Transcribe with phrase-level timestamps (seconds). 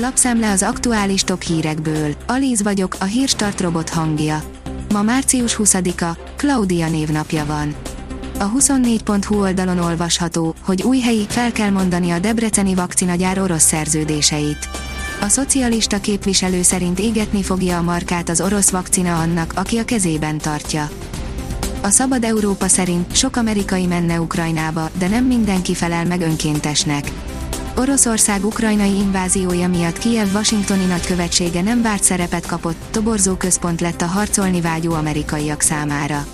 [0.00, 2.14] Lapszemle az aktuális top hírekből.
[2.26, 4.42] Alíz vagyok, a hírstart robot hangja.
[4.92, 7.74] Ma március 20-a, Claudia névnapja van.
[8.38, 14.68] A 24.hu oldalon olvasható, hogy új helyi fel kell mondani a debreceni vakcinagyár orosz szerződéseit.
[15.20, 20.38] A szocialista képviselő szerint égetni fogja a markát az orosz vakcina annak, aki a kezében
[20.38, 20.88] tartja.
[21.82, 27.10] A Szabad Európa szerint sok amerikai menne Ukrajnába, de nem mindenki felel meg önkéntesnek.
[27.78, 34.06] Oroszország ukrajnai inváziója miatt Kiev washingtoni nagykövetsége nem várt szerepet kapott, toborzó központ lett a
[34.06, 36.26] harcolni vágyó amerikaiak számára.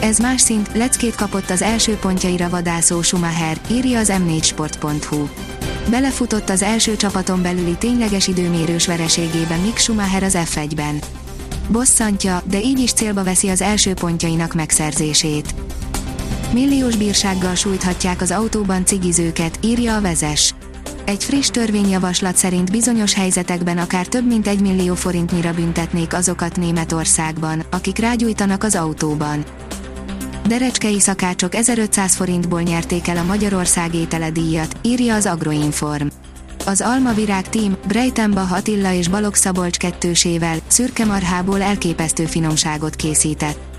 [0.00, 5.28] Ez más szint, leckét kapott az első pontjaira vadászó Schumacher, írja az m4sport.hu.
[5.90, 10.98] Belefutott az első csapaton belüli tényleges időmérős vereségében Mick Schumacher az F1-ben.
[11.68, 15.54] Bosszantja, de így is célba veszi az első pontjainak megszerzését.
[16.52, 20.54] Milliós bírsággal sújthatják az autóban cigizőket, írja a vezes.
[21.04, 27.62] Egy friss törvényjavaslat szerint bizonyos helyzetekben akár több mint egy millió forintnyira büntetnék azokat Németországban,
[27.70, 29.44] akik rágyújtanak az autóban.
[30.46, 36.06] Derecskei szakácsok 1500 forintból nyerték el a Magyarország ételedíjat, írja az Agroinform.
[36.66, 43.71] Az Almavirág Team, Breitenbach Attila és Balogh Szabolcs kettősével, szürke marhából elképesztő finomságot készített.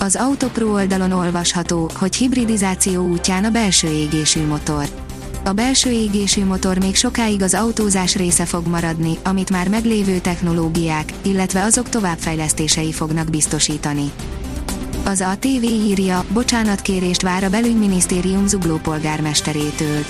[0.00, 4.84] Az Autopro oldalon olvasható, hogy hibridizáció útján a belső égésű motor.
[5.44, 11.12] A belső égésű motor még sokáig az autózás része fog maradni, amit már meglévő technológiák,
[11.22, 14.10] illetve azok továbbfejlesztései fognak biztosítani.
[15.04, 20.04] Az ATV írja, bocsánatkérést vár a belügyminisztérium zugló polgármesterétől.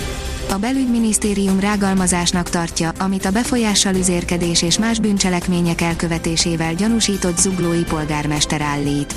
[0.51, 8.61] A belügyminisztérium rágalmazásnak tartja, amit a befolyással üzérkedés és más bűncselekmények elkövetésével gyanúsított zuglói polgármester
[8.61, 9.15] állít.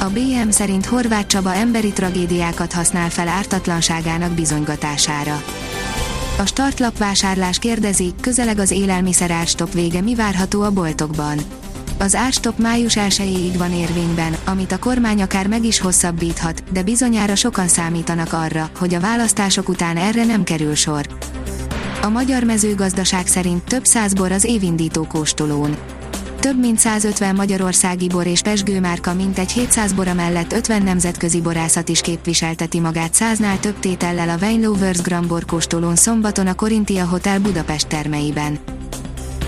[0.00, 5.42] A BM szerint Horváth Csaba emberi tragédiákat használ fel ártatlanságának bizonygatására.
[6.38, 11.38] A startlap vásárlás kérdezi, közeleg az élelmiszer árstop vége mi várható a boltokban.
[11.98, 17.34] Az árstop május 1 van érvényben, amit a kormány akár meg is hosszabbíthat, de bizonyára
[17.34, 21.06] sokan számítanak arra, hogy a választások után erre nem kerül sor.
[22.02, 25.76] A magyar mezőgazdaság szerint több száz bor az évindító kóstolón.
[26.40, 32.00] Több mint 150 magyarországi bor és pesgőmárka mintegy 700 bora mellett 50 nemzetközi borászat is
[32.00, 37.88] képviselteti magát száznál több tétellel a Wine Lovers Grand Borkóstolón szombaton a Corinthia Hotel Budapest
[37.88, 38.58] termeiben.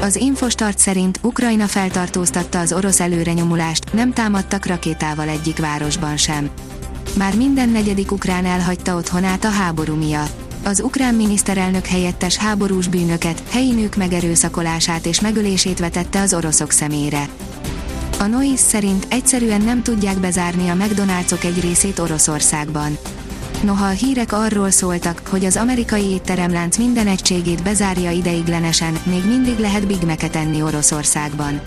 [0.04, 6.50] Az Infostart szerint Ukrajna feltartóztatta az orosz előrenyomulást, nem támadtak rakétával egyik városban sem.
[7.16, 10.54] Már minden negyedik ukrán elhagyta otthonát a háború miatt.
[10.64, 17.28] Az ukrán miniszterelnök helyettes háborús bűnöket, helyi nők megerőszakolását és megölését vetette az oroszok szemére.
[18.18, 22.98] A Noise szerint egyszerűen nem tudják bezárni a McDonald'sok egy részét Oroszországban.
[23.64, 29.58] Noha a hírek arról szóltak, hogy az amerikai étteremlánc minden egységét bezárja ideiglenesen, még mindig
[29.58, 31.60] lehet Big Mac-et enni Oroszországban.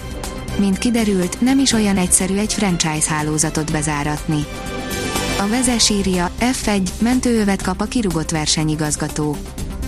[0.59, 4.45] Mint kiderült, nem is olyan egyszerű egy franchise hálózatot bezáratni.
[5.39, 9.37] A vezes írja, F1, mentőövet kap a kirugott versenyigazgató.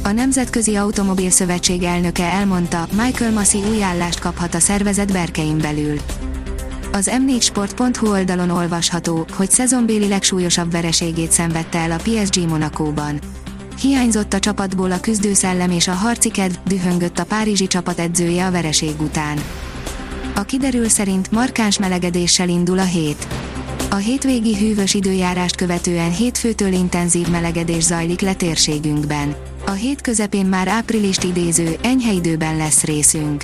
[0.04, 6.00] A Nemzetközi Automobil Szövetség elnöke elmondta, Michael Massey új állást kaphat a szervezet berkein belül.
[6.92, 13.20] Az m4sport.hu oldalon olvasható, hogy szezonbéli legsúlyosabb vereségét szenvedte el a PSG Monakóban.
[13.82, 18.52] Hiányzott a csapatból a küzdőszellem és a harci kedv, dühöngött a párizsi csapat edzője a
[18.52, 19.38] vereség után.
[20.36, 23.28] A kiderül szerint markáns melegedéssel indul a hét.
[23.90, 29.36] A hétvégi hűvös időjárást követően hétfőtől intenzív melegedés zajlik le térségünkben.
[29.66, 33.44] A hét közepén már áprilist idéző, enyhe időben lesz részünk.